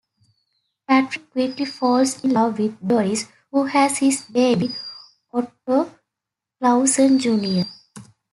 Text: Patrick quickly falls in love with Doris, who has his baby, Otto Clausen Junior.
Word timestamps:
Patrick 0.87 1.29
quickly 1.29 1.65
falls 1.65 2.23
in 2.23 2.31
love 2.33 2.57
with 2.57 2.75
Doris, 2.79 3.27
who 3.51 3.65
has 3.65 3.99
his 3.99 4.23
baby, 4.23 4.75
Otto 5.31 5.93
Clausen 6.59 7.19
Junior. 7.19 7.65